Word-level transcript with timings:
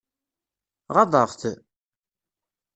Ɣaḍeɣ-t? 0.95 1.41